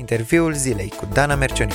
[0.00, 1.74] Interviul zilei cu Dana Mercioniu.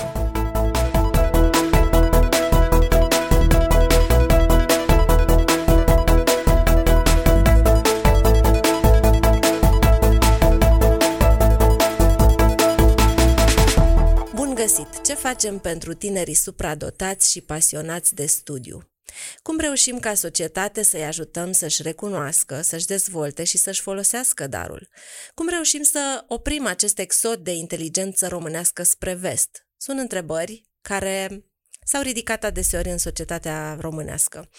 [14.34, 15.02] Bun găsit!
[15.04, 18.95] Ce facem pentru tinerii supradotați și pasionați de studiu?
[19.42, 24.90] Cum reușim ca societate să-i ajutăm să-și recunoască, să-și dezvolte și să-și folosească darul?
[25.34, 29.68] Cum reușim să oprim acest exod de inteligență românească spre vest?
[29.78, 31.46] Sunt întrebări care
[31.86, 34.50] s-au ridicat adeseori în societatea românească.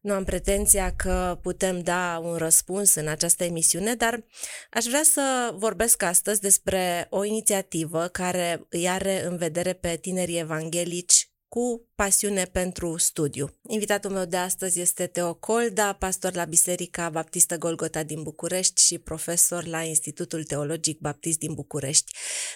[0.00, 4.24] Nu am pretenția că putem da un răspuns în această emisiune, dar
[4.70, 10.38] aș vrea să vorbesc astăzi despre o inițiativă care îi are în vedere pe tinerii
[10.38, 13.48] evanghelici cu pasiune pentru studiu.
[13.68, 18.98] Invitatul meu de astăzi este Teo Colda, pastor la Biserica Baptistă Golgota din București și
[18.98, 22.12] profesor la Institutul Teologic Baptist din București.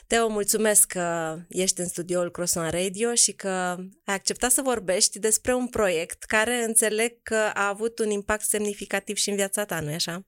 [0.06, 3.48] Teo, mulțumesc că ești în studioul Crosson Radio și că
[4.04, 9.16] ai acceptat să vorbești despre un proiect care înțeleg că a avut un impact semnificativ
[9.16, 10.26] și în viața ta, nu-i așa?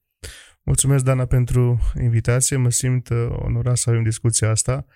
[0.63, 2.57] Mulțumesc, Dana, pentru invitație.
[2.57, 4.87] Mă simt uh, onorat să avem discuția asta.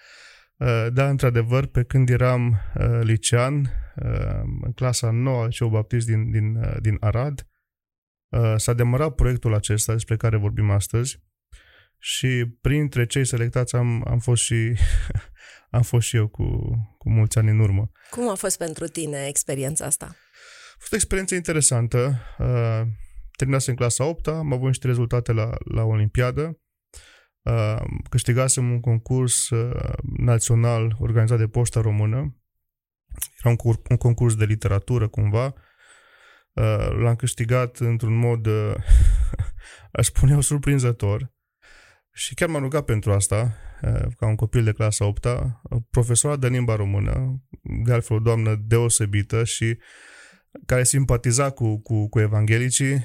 [0.58, 3.60] Uh, da, într-adevăr, pe când eram uh, licean,
[3.96, 7.46] uh, în clasa 9 liceu baptist din, din, din Arad,
[8.56, 11.22] s-a demarat proiectul acesta despre care vorbim astăzi
[11.98, 14.72] și printre cei selectați am, am fost și
[15.70, 16.44] am fost și eu cu,
[16.98, 17.90] cu mulți ani în urmă.
[18.10, 20.06] Cum a fost pentru tine experiența asta?
[20.74, 22.20] A fost o experiență interesantă.
[23.36, 26.60] Terminasem în clasa 8 am avut niște rezultate la, la Olimpiadă
[28.08, 32.36] câștigasem un concurs uh, național organizat de Poșta Română.
[33.38, 35.54] Era un, un concurs de literatură cumva.
[36.52, 38.74] Uh, l-am câștigat într-un mod, uh,
[39.98, 41.32] aș spune eu, surprinzător.
[42.12, 43.56] Și chiar m-am rugat pentru asta,
[44.16, 45.26] ca un copil de clasa 8
[45.90, 47.42] profesora de limba română,
[47.84, 49.78] de altfel o doamnă deosebită și
[50.66, 53.04] care simpatiza cu, cu, cu evanghelicii,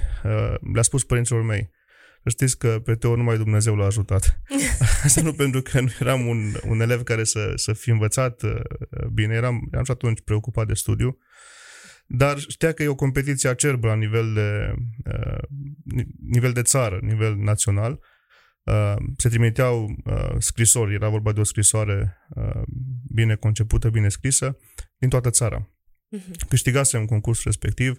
[0.73, 1.71] le-a spus părinților mei,
[2.29, 4.41] știți că pe Teo numai Dumnezeu l-a ajutat.
[5.03, 8.61] Asta nu pentru că nu eram un, un elev care să, să fi învățat uh,
[9.13, 11.17] bine, eram, eram și atunci preocupat de studiu,
[12.05, 14.73] dar știa că e o competiție acerbă la nivel de,
[15.13, 15.43] uh,
[16.29, 17.99] nivel de țară, nivel național.
[18.63, 22.61] Uh, se trimiteau uh, scrisori, era vorba de o scrisoare uh,
[23.13, 24.57] bine concepută, bine scrisă,
[24.97, 25.69] din toată țara.
[26.17, 26.47] Uh-huh.
[26.49, 27.97] Câștigasem concursul respectiv,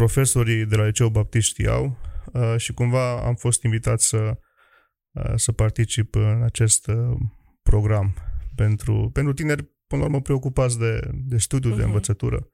[0.00, 1.96] profesorii de la liceu baptist știau,
[2.32, 4.38] Uh, și cumva am fost invitat să,
[5.10, 7.16] uh, să particip în acest uh,
[7.62, 8.14] program
[8.54, 11.76] pentru, pentru tineri până la urmă preocupați de, de studiu, uh-huh.
[11.76, 11.86] de mhm.
[11.86, 12.50] învățătură.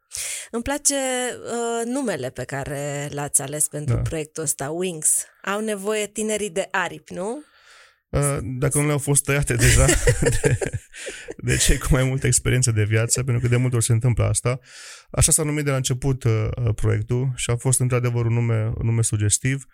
[0.50, 4.00] Îmi place uh, numele pe care l-ați ales pentru da.
[4.00, 5.24] proiectul ăsta, Wings.
[5.44, 7.42] Au nevoie tinerii de aripi, nu?
[8.12, 9.86] Uh, dacă nu le-au fost tăiate deja
[10.42, 10.58] de,
[11.36, 14.24] de cei cu mai multă experiență de viață, pentru că de multe ori se întâmplă
[14.24, 14.58] asta.
[15.10, 18.86] Așa s-a numit de la început uh, proiectul și a fost într-adevăr un nume, un
[18.86, 19.64] nume sugestiv.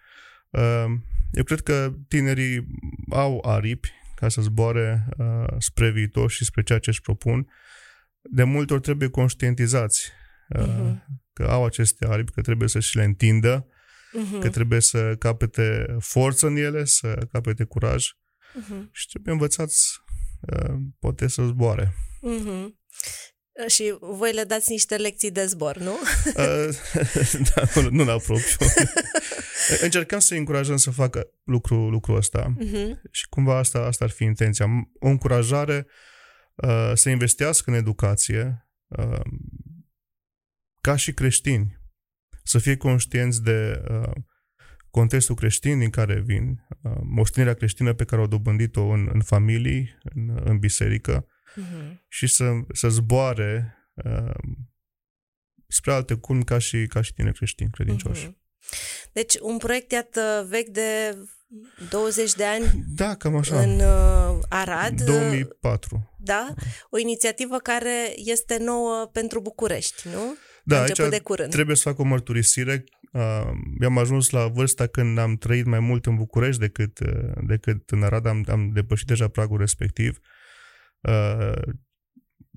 [0.50, 0.84] Uh,
[1.32, 2.66] eu cred că tinerii
[3.10, 7.48] au aripi ca să zboare uh, spre viitor și spre ceea ce își propun.
[8.20, 10.10] De multe ori trebuie conștientizați
[10.48, 11.04] uh, uh-huh.
[11.32, 14.40] că au aceste aripi, că trebuie să și le întindă, uh-huh.
[14.40, 18.06] că trebuie să capete forță în ele, să capete curaj
[18.60, 18.90] uh-huh.
[18.92, 20.00] și trebuie învățați
[20.40, 21.94] uh, poate să zboare.
[22.22, 22.76] Uh-huh.
[23.66, 25.98] Și voi le dați niște lecții de zbor, nu?
[26.36, 26.76] Uh,
[27.54, 28.66] da, nu, nu la propriu.
[29.86, 33.00] Încercăm să încurajăm să facă lucru, lucrul ăsta uh-huh.
[33.10, 34.66] și cumva asta, asta ar fi intenția.
[35.00, 35.86] O încurajare
[36.54, 39.20] uh, să investească în educație uh,
[40.80, 41.80] ca și creștini,
[42.42, 44.12] să fie conștienți de uh,
[44.98, 49.98] contextul creștin din care vin, uh, moștenirea creștină pe care au dobândit-o în, în familii,
[50.02, 52.06] în, în biserică uh-huh.
[52.08, 54.34] și să, să zboare uh,
[55.66, 58.26] spre alte culmi ca și, ca și tine creștini credincioși.
[58.26, 58.32] Uh-huh.
[59.12, 61.18] Deci un proiect, iată, vechi de
[61.90, 63.60] 20 de ani da, cam așa.
[63.60, 65.02] în uh, Arad.
[65.02, 66.14] 2004.
[66.18, 66.54] Da?
[66.90, 70.36] O inițiativă care este nouă pentru București, nu?
[70.64, 71.50] Da, aici de curând.
[71.50, 72.84] trebuie să fac o mărturisire.
[73.18, 77.90] Uh, am ajuns la vârsta când am trăit mai mult în București decât, uh, decât
[77.90, 78.26] în Arad.
[78.26, 80.18] Am, am depășit deja pragul respectiv.
[81.00, 81.62] Uh,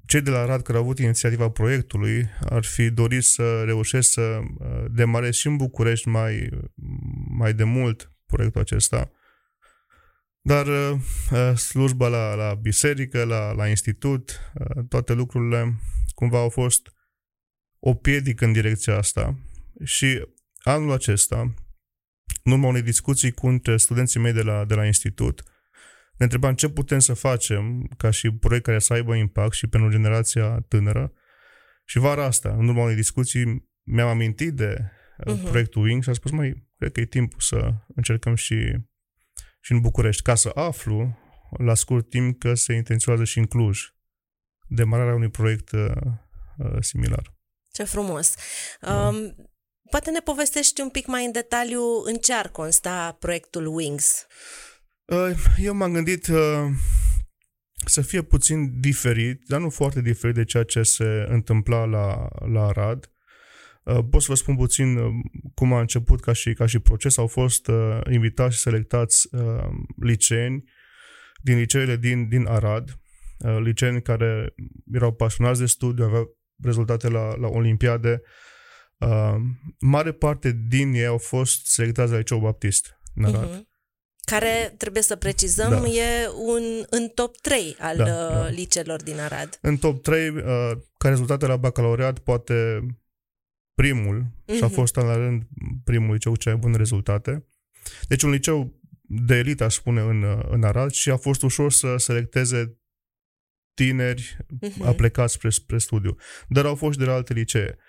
[0.05, 4.21] cei de la Arad care au avut inițiativa proiectului ar fi dorit să reușesc să
[4.21, 6.49] uh, demarez și în București mai,
[7.29, 9.11] mai de mult proiectul acesta.
[10.41, 14.51] Dar uh, slujba la, la biserică, la, la institut,
[14.89, 15.79] toate lucrurile
[16.15, 16.93] cumva au fost
[17.79, 19.39] o piedică în direcția asta
[19.83, 20.21] și
[20.61, 21.53] anul acesta,
[22.43, 25.43] în urma unei discuții cu între studenții mei de la, de la institut,
[26.17, 29.89] ne întrebam ce putem să facem ca și proiect care să aibă impact și pentru
[29.89, 31.13] generația tânără.
[31.85, 35.43] Și vara asta, în urma unei discuții, mi-am amintit de uh-huh.
[35.43, 38.55] proiectul Wing și am spus, mai cred că e timpul să încercăm și,
[39.61, 41.19] și în București, ca să aflu
[41.57, 43.81] la scurt timp că se intenționează și în Cluj
[44.67, 45.91] demararea unui proiect uh,
[46.57, 47.35] uh, similar.
[47.71, 48.35] Ce frumos!
[48.81, 49.07] Da.
[49.07, 49.35] Um,
[49.91, 54.25] poate ne povestești un pic mai în detaliu în ce ar consta proiectul Wings?
[55.05, 56.67] Uh, eu m-am gândit uh,
[57.85, 62.67] să fie puțin diferit, dar nu foarte diferit de ceea ce se întâmpla la, la
[62.67, 63.11] Arad.
[63.83, 65.11] Uh, pot să vă spun puțin uh,
[65.53, 67.17] cum a început ca și, ca și proces.
[67.17, 69.69] Au fost uh, invitați și selectați uh,
[70.01, 70.63] liceeni
[71.41, 72.89] din liceele din, din Arad,
[73.37, 74.53] uh, liceeni care
[74.91, 78.21] erau pasionați de studiu, aveau rezultate la, la Olimpiade.
[78.23, 78.29] Uh,
[79.79, 83.59] mare parte din ei au fost selectați la Liceu Baptist în Arad.
[83.59, 83.69] Uh-huh.
[84.25, 85.87] Care, trebuie să precizăm, da.
[85.87, 88.49] e un, în top 3 al da, da.
[88.49, 89.57] liceelor din Arad.
[89.61, 90.43] În top 3, uh,
[90.97, 92.85] ca rezultate la bacalaureat, poate
[93.73, 94.55] primul, uh-huh.
[94.55, 94.75] și a mhm.
[94.75, 95.43] fost în la rând
[95.83, 97.47] primul liceu cu cele bune rezultate.
[98.07, 101.95] Deci un liceu de elită, aș spune, în, în Arad și a fost ușor să
[101.97, 102.77] selecteze
[103.73, 104.85] tineri uh-huh.
[104.85, 106.15] aplecați spre, spre studiu.
[106.47, 107.77] Dar au fost și de la alte licee.
[107.77, 107.83] Uh,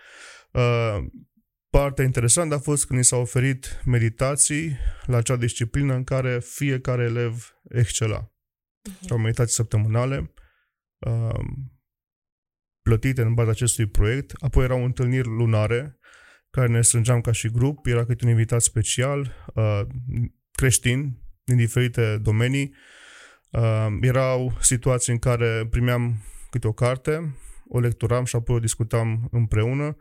[1.70, 4.76] partea interesantă a fost când ni s-au oferit meditații
[5.06, 8.26] la acea disciplină în care fiecare elev excela.
[8.26, 9.08] Uh-huh.
[9.10, 10.34] Au meditații săptămânale,
[10.98, 11.44] uh,
[12.82, 14.32] plătite în baza acestui proiect.
[14.40, 15.98] Apoi erau întâlniri lunare
[16.50, 17.86] care ne strângeam ca și grup.
[17.86, 19.80] Era câte un invitat special, uh,
[20.52, 22.74] creștin, din diferite domenii.
[23.50, 27.36] Uh, erau situații în care primeam câte o carte,
[27.68, 29.96] o lecturam și apoi o discutam împreună.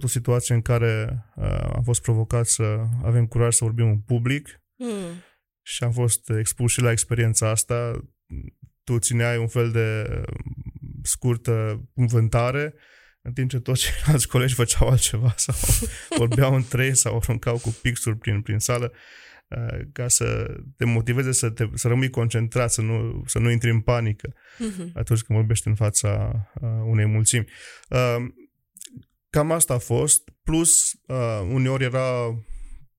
[0.00, 4.62] O situație în care uh, am fost provocat să avem curaj să vorbim în public
[4.76, 5.22] mm.
[5.62, 8.04] și am fost expus și la experiența asta.
[8.84, 10.20] Tu țineai un fel de
[11.02, 12.74] scurtă cuvântare,
[13.22, 15.54] în timp ce toți ceilalți colegi făceau altceva sau
[16.18, 18.92] vorbeau între ei sau aruncau cu pixuri prin, prin sală
[19.48, 23.70] uh, ca să te motiveze să, te, să rămâi concentrat, să nu, să nu intri
[23.70, 24.92] în panică uh-huh.
[24.94, 27.46] atunci când vorbești în fața uh, unei mulțimi.
[27.88, 28.16] Uh,
[29.32, 31.00] cam asta a fost, plus
[31.48, 32.38] uneori era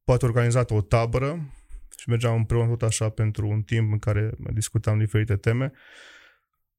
[0.03, 1.53] poate organizată o tabără
[1.97, 5.71] și mergeam împreună tot așa pentru un timp în care discutam diferite teme.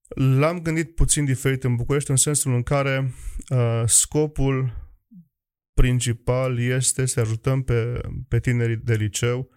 [0.09, 3.13] L-am gândit puțin diferit în București în sensul în care
[3.49, 4.73] uh, scopul
[5.75, 9.51] principal este să ajutăm pe, pe tinerii de liceu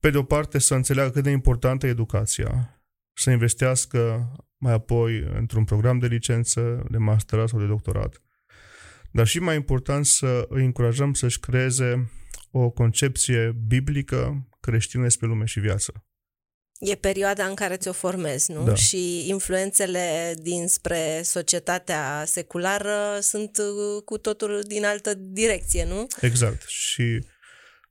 [0.00, 2.82] pe de o parte să înțeleagă cât de importantă e educația,
[3.12, 8.22] să investească mai apoi într-un program de licență, de masterat sau de doctorat.
[9.12, 12.10] Dar și mai important să îi încurajăm să-și creeze
[12.50, 16.02] o concepție biblică creștină despre lume și viață.
[16.78, 18.64] E perioada în care ți-o formezi, nu?
[18.64, 18.74] Da.
[18.74, 26.06] Și influențele dinspre societatea seculară sunt uh, cu totul din altă direcție, nu?
[26.20, 26.64] Exact.
[26.66, 27.26] Și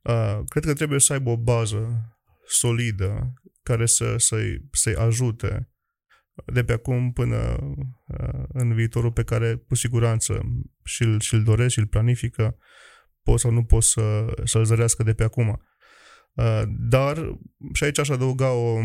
[0.02, 1.88] uh, cred că trebuie să aibă o bază
[2.46, 3.32] solidă
[3.62, 5.72] care să, să-i, să-i ajute
[6.44, 7.56] de pe acum până
[8.06, 10.40] uh, în viitorul pe care cu siguranță
[10.84, 12.56] și-l, și-l doresc și-l planifică,
[13.22, 15.62] poți sau nu poți să, să-l zărească de pe acum.
[16.32, 17.38] Uh, dar,
[17.72, 18.78] și aici aș adăuga o,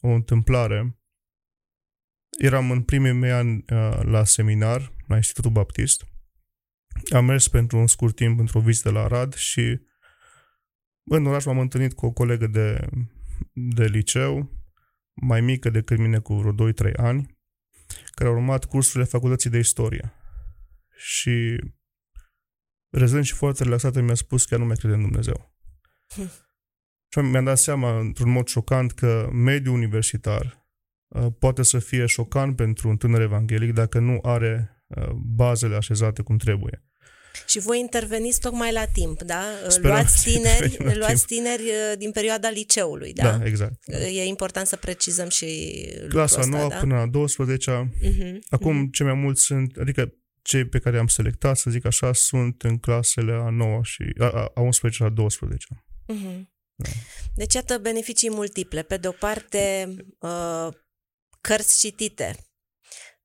[0.00, 0.98] o întâmplare.
[2.38, 6.06] Eram în primii mei ani uh, la seminar, la Institutul Baptist.
[7.10, 9.80] Am mers pentru un scurt timp într-o vizită la Arad și
[11.04, 12.88] în oraș m-am întâlnit cu o colegă de,
[13.52, 14.57] de liceu,
[15.20, 17.38] mai mică decât mine cu vreo 2-3 ani,
[18.10, 20.12] care a urmat cursurile facultății de istorie.
[20.96, 21.60] Și
[22.90, 25.56] rezând și foarte relaxată mi-a spus că ea nu mai crede în Dumnezeu.
[27.10, 30.66] Și mi-am dat seama, într-un mod șocant, că mediul universitar
[31.08, 36.22] uh, poate să fie șocant pentru un tânăr evanghelic dacă nu are uh, bazele așezate
[36.22, 36.87] cum trebuie.
[37.46, 39.42] Și voi interveniți tocmai la timp, da?
[39.68, 43.22] Sperăm luați tineri, luați tineri uh, din perioada liceului, da?
[43.22, 43.88] Da, exact.
[43.88, 45.46] E important să precizăm și
[46.08, 46.76] Clasa ăsta, 9 da?
[46.76, 48.92] până la 12 uh-huh, mhm, Acum, uh-huh.
[48.92, 52.78] ce mai mulți sunt, adică cei pe care am selectat, să zic așa, sunt în
[52.78, 55.66] clasele a 9 și a, a 11 la 12.
[56.12, 56.56] Uh-huh.
[56.74, 56.88] Da.
[57.34, 58.82] Deci, iată beneficii multiple.
[58.82, 60.68] Pe de o parte, uh,
[61.40, 62.36] cărți citite,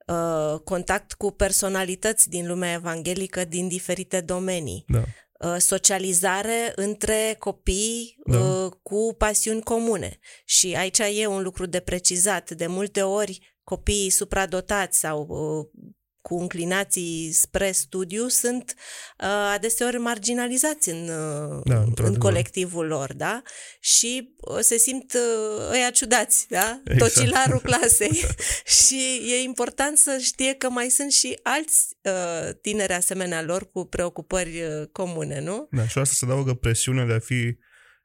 [0.07, 5.03] uh, contact cu personalități din lumea evanghelică din diferite domenii, da.
[5.50, 8.39] uh, socializare între copii da.
[8.39, 10.19] uh, cu pasiuni comune.
[10.45, 12.51] Și aici e un lucru de precizat.
[12.51, 15.93] De multe ori, copiii supradotați sau uh,
[16.24, 18.74] cu înclinații spre studiu sunt
[19.20, 22.18] uh, adeseori marginalizați în, uh, Da, în într-adevăr.
[22.18, 23.42] colectivul lor, da?
[23.80, 26.82] Și uh, se simt uh, ăia ciudați, da?
[26.86, 27.13] Exact.
[27.13, 28.24] Tocilarul clasei.
[28.86, 33.86] și e important să știe că mai sunt și alți uh, tineri asemenea lor cu
[33.86, 35.68] preocupări uh, comune, nu?
[35.72, 37.34] Da, și asta se adaugă presiunea de a fi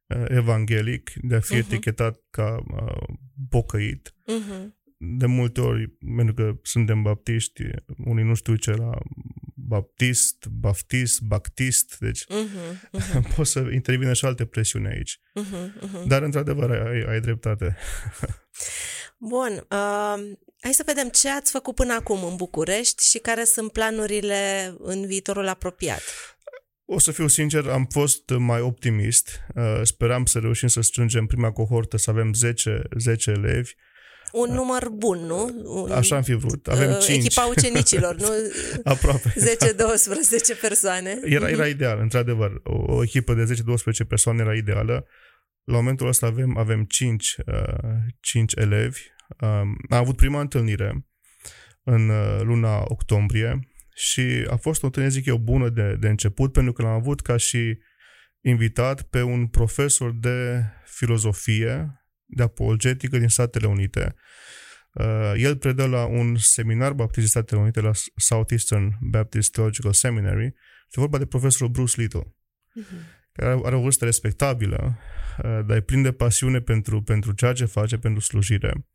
[0.06, 1.64] uh, evanghelic, de a fi Mhm.
[1.66, 3.14] etichetat ca uh,
[3.50, 4.14] pocăit.
[4.26, 4.76] Uh-huh.
[5.00, 7.62] De multe ori, pentru că suntem baptiști,
[8.04, 8.90] unii nu știu ce la
[9.54, 13.00] baptist, baftist, baptist, deci Uh-huh.
[13.00, 13.34] Uh-huh.
[13.34, 15.20] pot să intervină și alte presiuni aici.
[15.40, 15.86] Uh-huh.
[15.86, 16.06] Uh-huh.
[16.06, 17.76] Dar, într-adevăr, ai, ai dreptate.
[19.18, 23.72] Bun, uh, hai să vedem ce ați făcut până acum în București și care sunt
[23.72, 26.02] planurile în viitorul apropiat.
[26.84, 29.40] O să fiu sincer, am fost mai optimist.
[29.54, 33.72] Uh, Speram să reușim să strângem prima cohortă, să avem 10, 10 elevi.
[34.32, 35.62] Un număr bun, nu?
[35.64, 36.66] Un, Așa am fi vrut.
[36.66, 37.24] Avem uh, 5.
[37.24, 38.28] Echipa ucenicilor, nu?
[38.92, 39.34] Aproape.
[40.56, 41.20] 10-12 persoane.
[41.24, 42.60] Era, era ideal, într-adevăr.
[42.64, 43.54] O, o echipă de
[44.04, 45.06] 10-12 persoane era ideală.
[45.64, 47.54] La momentul ăsta avem, avem 5, uh,
[48.20, 49.00] 5 elevi.
[49.40, 49.48] Um,
[49.88, 51.06] am avut prima întâlnire
[51.82, 56.52] în uh, luna octombrie și a fost o întâlnire, zic eu, bună de, de început,
[56.52, 57.78] pentru că l-am avut ca și
[58.40, 61.97] invitat pe un profesor de filozofie,
[62.28, 64.14] de apologetică din Statele Unite.
[64.92, 70.44] Uh, el predă la un seminar baptist din Statele Unite, la Southeastern Baptist Theological Seminary.
[70.86, 72.34] Este vorba de profesorul Bruce Little,
[73.32, 74.98] care are- are o vârstă respectabilă,
[75.44, 78.86] uh, dar e plin de pasiune pentru, pentru ceea ce face, pentru slujire.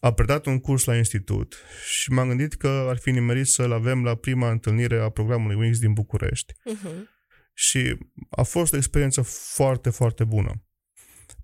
[0.00, 1.56] A predat un curs la institut
[1.86, 5.78] și m-am gândit că ar fi nimerit să-l avem la prima întâlnire a programului Wings
[5.78, 6.52] din București.
[6.52, 7.12] Uh-huh.
[7.54, 7.98] Și
[8.30, 10.62] a fost o experiență foarte, foarte bună.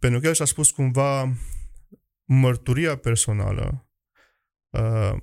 [0.00, 1.34] Pentru că el și-a spus cumva
[2.24, 3.90] mărturia personală,
[4.70, 5.16] uh,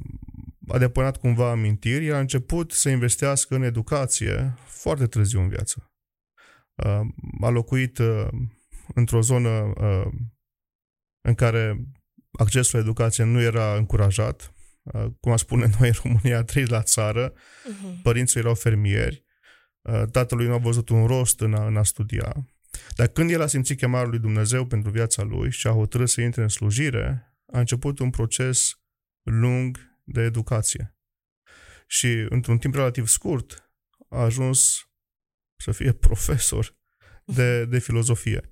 [0.68, 5.92] a depunat cumva amintiri, el a început să investească în educație foarte târziu în viață.
[6.76, 7.02] Uh,
[7.42, 8.28] A locuit uh,
[8.94, 10.12] într-o zonă uh,
[11.22, 11.88] în care
[12.32, 14.54] accesul la educație nu era încurajat.
[14.82, 18.02] Uh, Cum a spune noi în România, trei la țară, Uh-huh.
[18.04, 19.26] părinții erau fermieri,
[19.82, 22.48] uh, tatălui nu a văzut un rost în a, în a studia.
[22.96, 26.22] Dar când el a simțit chemarea lui Dumnezeu pentru viața lui și a hotărât să
[26.22, 28.80] intre în slujire, a început un proces
[29.24, 30.98] lung de educație.
[31.88, 33.72] Și într-un timp relativ scurt
[34.10, 34.90] a ajuns
[35.56, 36.76] să fie profesor
[37.26, 38.52] de, de filozofie.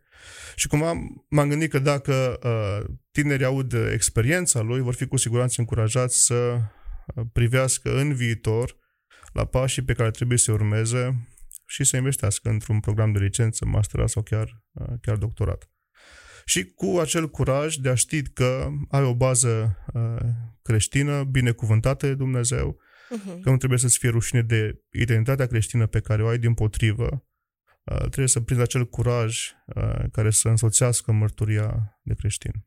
[0.55, 0.93] Și cumva
[1.29, 6.35] m-am gândit că dacă uh, tinerii aud experiența lui, vor fi cu siguranță încurajați să
[6.35, 8.77] uh, privească în viitor
[9.33, 11.27] la pașii pe care trebuie să urmeze
[11.65, 15.69] și să investească într-un program de licență, masterat sau chiar, uh, chiar doctorat.
[16.45, 20.27] Și cu acel curaj de a ști că ai o bază uh,
[20.61, 23.41] creștină, binecuvântată de Dumnezeu, Uh-huh.
[23.41, 27.25] că nu trebuie să-ți fie rușine de identitatea creștină pe care o ai din potrivă,
[27.83, 32.65] uh, trebuie să prinzi acel curaj uh, care să însoțească mărturia de creștin.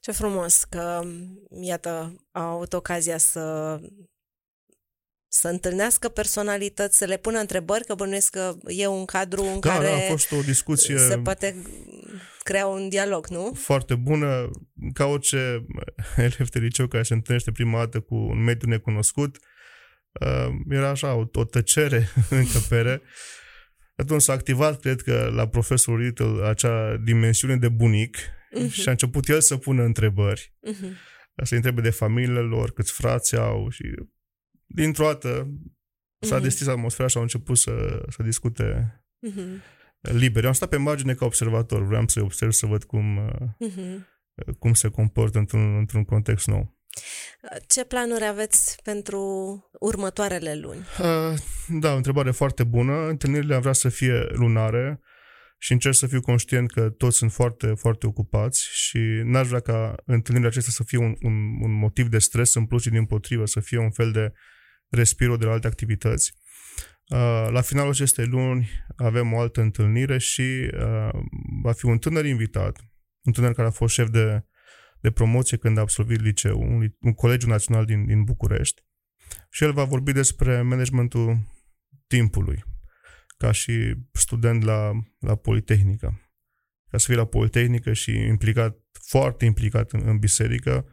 [0.00, 1.02] Ce frumos că,
[1.60, 3.80] iată, au avut ocazia să
[5.28, 9.72] să întâlnească personalități, să le pună întrebări, că bănuiesc că e un cadru în Da,
[9.72, 11.56] care da, a fost o discuție se poate
[12.42, 13.52] crea un dialog, nu?
[13.54, 14.50] foarte bună,
[14.92, 15.64] ca orice
[16.16, 19.36] elev de liceu care se întâlnește prima dată cu un mediu necunoscut,
[20.20, 23.02] uh, era așa, o, o tăcere în încăpere.
[23.96, 28.16] Atunci s-a activat, cred că, la profesorul Little acea dimensiune de bunic
[28.54, 28.68] Mhm.
[28.68, 30.52] și a început el să pună întrebări.
[30.70, 30.92] Uh-huh.
[31.42, 33.82] Să întrebe de familiile lor, câți frați au și
[34.74, 35.48] dintr-o dată
[36.20, 36.42] s-a Mhm.
[36.44, 38.92] deschis atmosfera și au început să, să discute
[39.30, 39.62] Uh-huh.
[40.00, 40.42] liber.
[40.42, 44.06] Eu am stat pe margine ca observator, vreau să observ să văd cum, uh, Uh-huh.
[44.58, 46.76] cum se comportă într-un, într-un context nou.
[47.68, 49.20] Ce planuri aveți pentru
[49.80, 50.80] următoarele luni?
[51.00, 51.38] Uh,
[51.80, 53.06] Da, o întrebare foarte bună.
[53.08, 55.00] Întâlnirile am vrea să fie lunare
[55.58, 59.94] și încerc să fiu conștient că toți sunt foarte, foarte ocupați și n-aș vrea ca
[60.04, 61.32] întâlnirile acestea să fie un, un,
[61.62, 64.32] un motiv de stres în plus și din potrivă, să fie un fel de
[64.88, 66.32] respiro de la alte activități.
[67.08, 71.08] Uh, La finalul acestei luni avem o altă întâlnire și uh,
[71.62, 72.80] va fi un tânăr invitat,
[73.22, 74.44] un tânăr care a fost șef de,
[75.00, 78.82] de promoție când a absolvit liceu, un, li- un colegiu național din, din București
[79.50, 81.38] și el va vorbi despre managementul
[82.06, 82.64] timpului,
[83.36, 86.20] ca și student la, la Politehnică.
[86.90, 88.76] Ca să fii la Politehnică și implicat,
[89.08, 90.92] foarte implicat în, în biserică, um,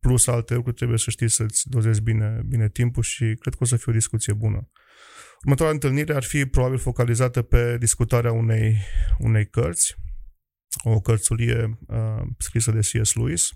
[0.00, 3.66] plus alte lucruri, trebuie să știi să-ți dozezi bine, bine timpul și cred că o
[3.66, 4.70] să fie o discuție bună.
[5.40, 8.76] Următoarea întâlnire ar fi probabil focalizată pe discutarea unei,
[9.18, 9.94] unei cărți,
[10.82, 13.14] o cărțulie uh, scrisă de C.S.
[13.14, 13.50] Lewis,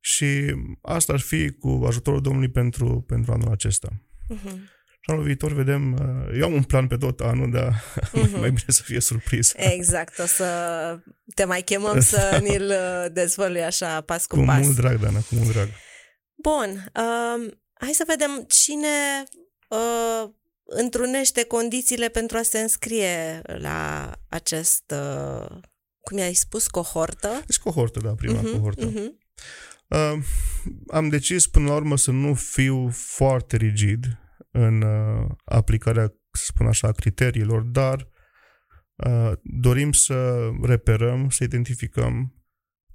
[0.00, 4.02] Și asta ar fi cu ajutorul Domnului pentru, pentru anul acesta.
[4.34, 4.73] Uh-huh.
[5.04, 8.30] Și anul viitor vedem, uh, eu am un plan pe tot anul, dar uh-huh.
[8.40, 9.54] mai bine să fie surpriză.
[9.56, 10.46] Exact, o să
[11.34, 14.58] te mai chemăm să ni-l uh, dezvălui așa pas cu, cu pas.
[14.58, 15.68] Cu mult drag, Dana, cu mult drag.
[16.34, 19.22] Bun, uh, hai să vedem cine
[19.68, 20.30] uh,
[20.64, 25.46] întrunește condițiile pentru a se înscrie la acest, uh,
[26.00, 27.42] cum i-ai spus, cohortă?
[27.46, 28.90] Deci cohortă, da, prima uh-huh, cohortă.
[28.90, 29.10] Uh-huh.
[29.88, 30.22] Uh,
[30.88, 34.18] am decis până la urmă să nu fiu foarte rigid
[34.56, 38.08] în uh, aplicarea, să spun așa, a criteriilor, dar
[38.94, 42.34] uh, dorim să reperăm, să identificăm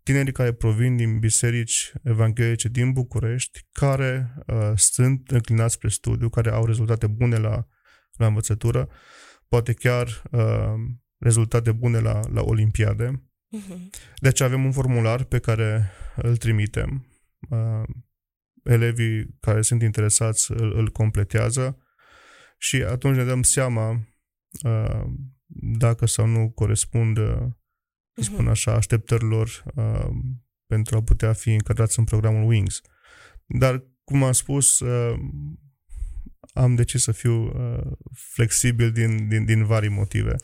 [0.04, 6.50] tinerii care provin din biserici evanghelice din București, care uh, sunt înclinați spre studiu, care
[6.50, 7.68] au rezultate bune la,
[8.12, 8.90] la învățătură,
[9.48, 10.74] poate chiar uh,
[11.18, 13.24] rezultate bune la, la Olimpiade.
[13.58, 13.90] Uh-huh.
[14.16, 17.06] Deci avem un formular pe care îl trimitem.
[17.50, 17.84] Uh,
[18.64, 21.78] elevii care sunt interesați îl, îl completează
[22.58, 23.92] și atunci ne dăm seama
[24.64, 25.04] uh,
[25.78, 27.58] dacă sau nu corespunde
[28.14, 30.10] să spun așa, așteptărilor uh,
[30.66, 32.82] pentru a putea fi încadrați în programul Wings.
[33.46, 35.20] Dar, cum am spus, uh,
[36.54, 40.36] am decis să fiu uh, flexibil din, din, din vari motive.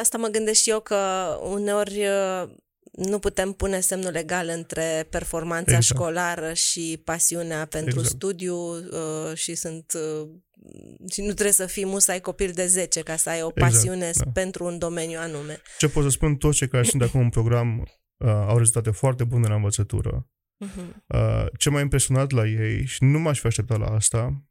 [0.00, 0.96] Asta mă gândesc și eu că
[1.42, 2.50] uneori uh,
[2.96, 5.98] nu putem pune semnul legal între performanța exact.
[5.98, 8.14] școlară și pasiunea pentru exact.
[8.14, 10.28] studiu uh, și sunt uh,
[11.10, 14.06] și nu trebuie să fii musai copil de 10 ca să ai o exact, pasiune
[14.06, 14.40] exact, da.
[14.40, 15.60] pentru un domeniu anume.
[15.78, 19.24] Ce pot să spun, toți cei care sunt acum în program uh, au rezultate foarte
[19.24, 20.28] bune la învățătură.
[20.64, 20.94] Uh-huh.
[21.06, 24.44] Uh, ce m-a impresionat la ei, și nu m-aș fi așteptat la asta,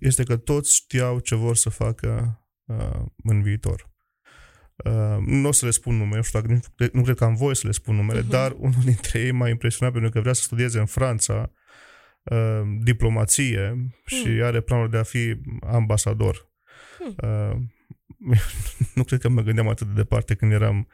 [0.00, 3.89] este că toți știau ce vor să facă uh, în viitor.
[4.84, 7.34] Uh, nu o să le spun nume, nu știu dacă nu, nu cred că am
[7.34, 8.28] voie să le spun numele, uh-huh.
[8.28, 11.52] dar unul dintre ei m-a impresionat pentru că vrea să studieze în Franța
[12.22, 14.42] uh, diplomație uh și hmm.
[14.42, 16.50] are planul de a fi ambasador.
[16.98, 17.14] Uh.
[17.22, 17.56] Uh,
[18.94, 20.88] nu cred că mă gândeam atât de departe când eram,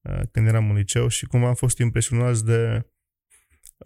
[0.00, 2.86] uh, când eram în liceu și cum am fost impresionați de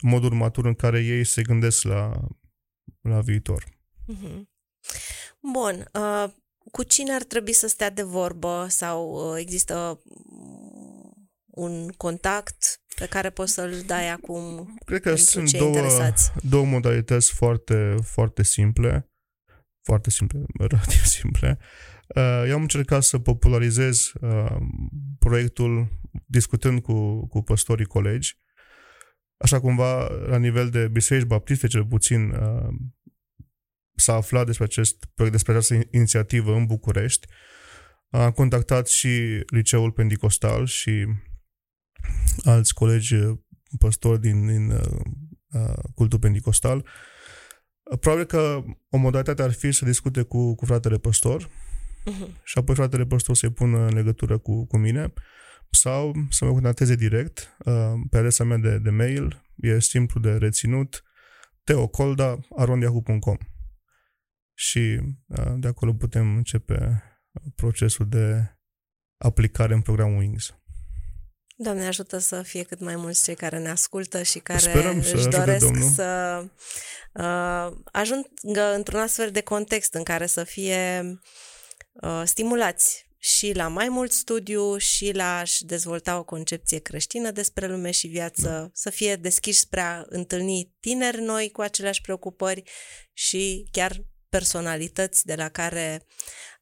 [0.02, 2.28] modul matur în care ei se gândesc la,
[3.00, 3.64] la viitor.
[3.64, 4.42] Uh-huh.
[5.40, 5.90] Bun.
[5.92, 6.30] Uh,
[6.70, 10.02] cu cine ar trebui să stea de vorbă sau uh, există
[11.44, 16.32] un contact pe care poți să-l dai acum Cred că sunt două, interesați.
[16.42, 19.10] două modalități foarte, foarte simple,
[19.82, 21.58] foarte simple, relativ simple.
[22.14, 24.56] Uh, eu am încercat să popularizez uh,
[25.18, 25.88] proiectul
[26.26, 28.38] discutând cu, cu păstorii colegi,
[29.36, 32.68] așa cumva la nivel de biserici baptiste cel puțin uh,
[33.94, 37.26] s-a aflat despre acest proiect, despre această inițiativă în București.
[38.10, 41.06] Am contactat și Liceul Pentecostal și
[42.44, 43.38] alți colegi uh,
[43.78, 45.00] păstori din, din uh,
[45.50, 46.88] uh, cultul pentecostal.
[48.00, 52.42] Probabil că o modalitate ar fi să discute cu, cu fratele păstor uh-huh.
[52.44, 55.12] și apoi fratele păstor să-i pună în legătură cu, cu mine
[55.70, 59.42] sau să mă contacteze direct uh, pe adresa mea de, de mail.
[59.56, 61.04] E simplu de reținut
[61.64, 63.36] teocolda.arondiahu.com
[64.54, 67.02] și uh, de acolo putem începe
[67.54, 68.56] procesul de
[69.16, 70.54] aplicare în programul Wings.
[71.56, 75.22] Doamne ajută să fie cât mai mulți cei care ne ascultă și care Sperăm își
[75.22, 75.90] să doresc Domnul.
[75.90, 76.40] să
[77.12, 81.02] uh, ajungă într-un astfel de context în care să fie
[81.92, 87.66] uh, stimulați și la mai mult studiu și la a-și dezvolta o concepție creștină despre
[87.66, 88.70] lume și viață, da.
[88.72, 92.62] să fie deschiși spre a întâlni tineri noi cu aceleași preocupări
[93.12, 94.04] și chiar
[94.36, 96.06] personalități de la care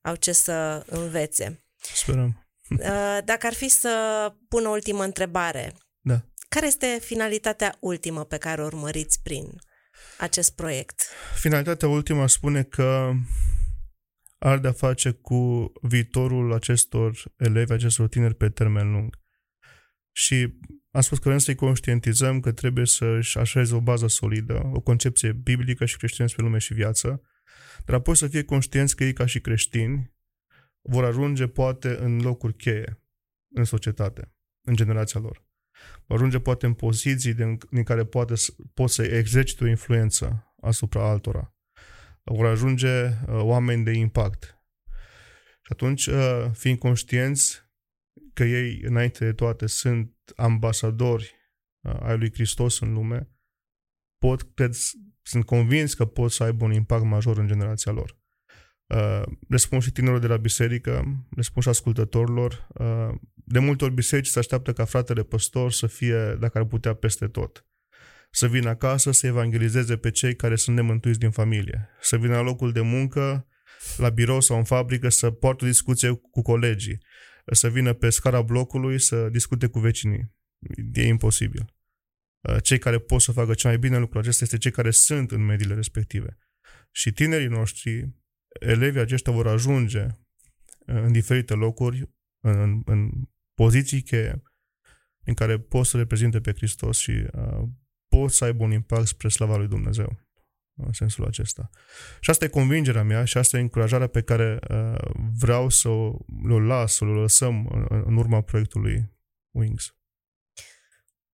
[0.01, 1.65] au ce să învețe.
[1.95, 2.37] Sperăm.
[2.73, 3.93] Uh, dacă ar fi să
[4.49, 6.25] pun o ultimă întrebare, da.
[6.49, 9.61] care este finalitatea ultimă pe care o urmăriți prin
[10.19, 11.03] acest proiect?
[11.35, 13.13] Finalitatea ultimă spune că
[14.39, 19.19] are de-a face cu viitorul acestor elevi, acestor tineri pe termen lung.
[20.13, 20.59] Și
[20.91, 25.33] am spus că vrem să-i conștientizăm că trebuie să-și așeze o bază solidă, o concepție
[25.33, 27.23] biblică și creștină spre lume și viață,
[27.85, 30.13] dar apoi să fie conștienți că ei ca și creștini
[30.81, 33.03] vor ajunge poate în locuri cheie
[33.55, 34.35] în societate,
[34.67, 35.45] în generația lor.
[36.07, 38.35] Vor ajunge poate în poziții din, din care poate,
[38.75, 41.57] pot să exercite o influență asupra altora.
[42.23, 44.57] Vor ajunge uh, oameni de impact.
[45.63, 47.71] Și atunci, uh, fiind conștienți
[48.33, 51.35] că ei, înainte de toate, sunt ambasadori
[51.81, 53.31] uh, ai lui Hristos în lume,
[54.19, 54.75] pot, cred,
[55.23, 58.21] sunt convins că pot să aibă un impact major în generația lor.
[58.87, 62.67] Uh, le spun și tinerilor de la biserică, le spun și ascultătorilor.
[62.75, 66.95] Uh, de multe ori biserici se așteaptă ca fratele păstor să fie, dacă ar putea,
[66.95, 67.67] peste tot.
[68.31, 72.41] să vină acasă să evangelizeze pe cei care sunt nemântuiți din familie, să vină la
[72.41, 73.47] locul de muncă,
[73.97, 77.03] la birou sau în fabrică, să poartă o discuție cu colegii,
[77.53, 80.33] să vină pe scara blocului să discute cu vecinii.
[80.93, 81.75] E imposibil.
[82.63, 85.45] Cei care pot să facă cel mai bine lucrul acesta este cei care sunt în
[85.45, 86.39] mediile respective.
[86.91, 88.15] Și tinerii noștri,
[88.61, 90.07] elevii aceștia vor ajunge
[90.87, 92.11] în diferite locuri,
[92.45, 93.11] în, în
[93.55, 94.43] poziții cheie,
[95.25, 97.69] în care pot să reprezinte pe Hristos și uh,
[98.09, 100.21] pot să aibă un impact spre slava lui Dumnezeu
[100.75, 101.71] în sensul acesta.
[102.21, 106.19] Și asta e convingerea mea și asta e încurajarea pe care uh, vreau să o,
[106.51, 109.11] o las, să o lăsăm în, în urma proiectului
[109.51, 109.97] Wings.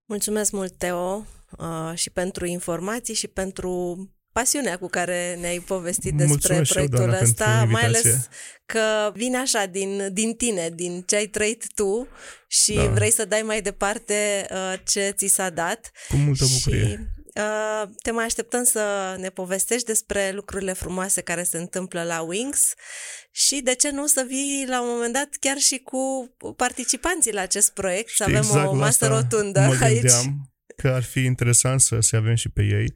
[0.09, 1.27] Mulțumesc mult, Teo,
[1.59, 3.99] uh, și pentru informații și pentru
[4.33, 8.29] pasiunea cu care ne-ai povestit despre Mulțumesc proiectul eu, Dana, ăsta, mai ales
[8.67, 12.09] că vine așa din, din tine, din ce ai trăit tu
[12.47, 12.87] și da.
[12.87, 15.91] vrei să dai mai departe uh, ce ți s-a dat.
[16.09, 16.87] Cu multă bucurie.
[16.87, 17.18] Și, uh,
[18.03, 22.75] te mai așteptăm să ne povestești despre lucrurile frumoase care se întâmplă la Wings
[23.31, 27.41] și de ce nu să vii la un moment dat chiar și cu participanții la
[27.41, 30.13] acest proiect, Știi, să avem exact o masă rotundă mă aici.
[30.77, 32.95] că ar fi interesant să se avem și pe ei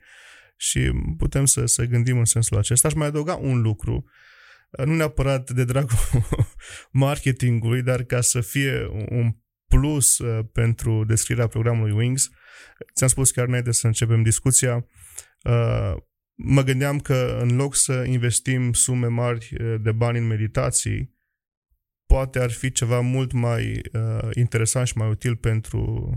[0.56, 2.88] și putem să, să gândim în sensul acesta.
[2.88, 4.04] Aș mai adăuga un lucru,
[4.84, 5.98] nu neapărat de dragul
[6.90, 9.36] marketingului, dar ca să fie un
[9.68, 12.30] plus uh, pentru descrierea programului Wings.
[12.94, 14.86] Ți-am spus chiar înainte să începem discuția,
[15.44, 15.94] uh,
[16.34, 21.20] mă gândeam că în loc să investim sume mari uh, de bani în meditații,
[22.06, 23.80] poate ar fi ceva mult mai
[24.34, 26.10] interesant și mai util pentru,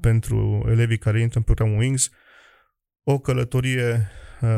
[0.00, 2.10] pentru elevii care intră în programul Wings,
[3.02, 4.10] o călătorie
[4.40, 4.48] uh,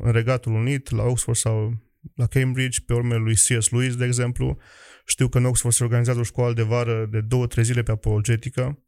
[0.00, 3.70] în Regatul Unit, la Oxford sau la Cambridge, pe urmele lui C.S.
[3.70, 4.58] Lewis, de exemplu.
[5.06, 8.85] Știu că în Oxford se organizează o școală de vară de două-trei zile pe apologetică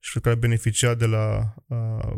[0.00, 2.14] și cred că ar beneficia de la uh,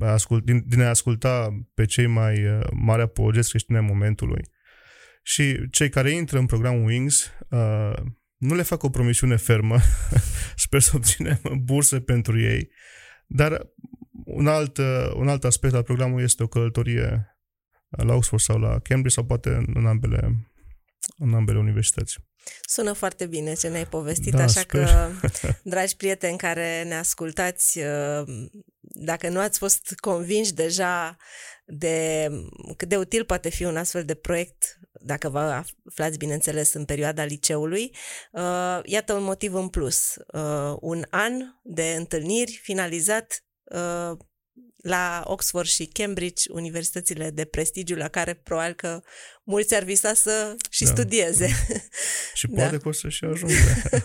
[0.00, 4.42] ascult, din, din a asculta pe cei mai uh, mari apologeți creștini ai momentului.
[5.22, 7.96] Și cei care intră în programul Wings uh,
[8.36, 9.78] nu le fac o promisiune fermă,
[10.64, 12.70] sper să obținem burse pentru ei,
[13.26, 13.70] dar
[14.24, 17.36] un alt, uh, un alt aspect al programului este o călătorie
[17.88, 20.50] la Oxford sau la Cambridge sau poate în, în ambele,
[21.16, 22.18] în ambele universități.
[22.60, 24.84] Sună foarte bine ce ne-ai povestit, da, așa sper.
[24.84, 25.10] că,
[25.62, 28.48] dragi prieteni care ne ascultați, uh,
[28.80, 31.16] dacă nu ați fost convinși deja
[31.64, 32.28] de
[32.76, 37.24] cât de util poate fi un astfel de proiect, dacă vă aflați, bineînțeles, în perioada
[37.24, 37.94] liceului,
[38.32, 40.14] uh, iată un motiv în plus.
[40.80, 41.32] Un an
[41.62, 44.16] de întâlniri finalizat Uh,
[44.86, 49.02] la Oxford și Cambridge, universitățile de prestigiu la care probabil că
[49.44, 50.90] mulți ar visa să și da.
[50.90, 51.48] studieze.
[52.34, 52.54] Și da.
[52.54, 52.82] poate da.
[52.82, 53.54] că o să și ajungă.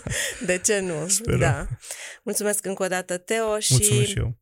[0.45, 1.07] De ce nu?
[1.07, 1.39] Sperăm.
[1.39, 1.67] Da.
[2.23, 4.39] Mulțumesc încă o dată, Teo, și, Mulțumesc și eu.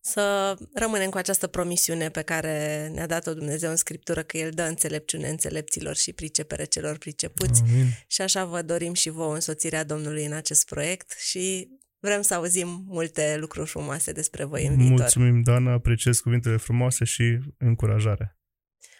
[0.00, 4.62] să rămânem cu această promisiune pe care ne-a dat-o Dumnezeu în Scriptură, că El dă
[4.62, 7.62] înțelepciune înțelepților și pricepere celor pricepuți.
[7.62, 7.86] Amin.
[8.06, 11.68] Și așa vă dorim și vouă însoțirea Domnului în acest proiect și
[12.04, 14.98] Vrem să auzim multe lucruri frumoase despre voi în viitor.
[14.98, 18.38] Mulțumim, Dana, apreciez cuvintele frumoase și încurajare.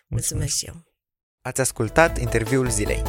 [0.07, 0.85] Mulțumesc, Mulțumesc și eu.
[1.41, 3.03] Ați ascultat interviul zilei.